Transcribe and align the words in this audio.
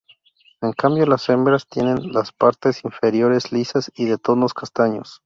En 0.61 0.73
cambio 0.73 1.05
las 1.05 1.29
hembras 1.29 1.67
tienen 1.67 2.11
las 2.11 2.31
partes 2.31 2.83
inferiores 2.83 3.51
lisas 3.51 3.91
y 3.95 4.05
de 4.05 4.17
tonos 4.17 4.55
castaños. 4.55 5.19